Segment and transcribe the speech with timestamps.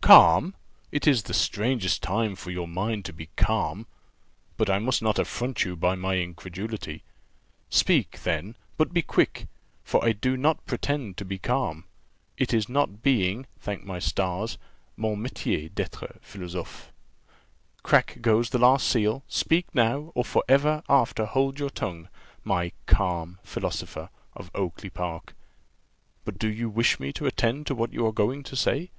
[0.00, 0.54] "Calm!
[0.92, 3.88] It is the strangest time for your mind to be calm.
[4.56, 7.02] But I must not affront you by my incredulity.
[7.68, 9.48] Speak, then, but be quick,
[9.82, 11.82] for I do not pretend to be calm;
[12.38, 14.56] it not being, thank my stars,
[14.96, 16.92] 'mon métier d'être philosophe.'
[17.82, 22.08] Crack goes the last seal speak now, or for ever after hold your tongue,
[22.44, 25.34] my _calm philosopher _of Oakly park:
[26.24, 28.92] but do you wish me to attend to what you are going to say?"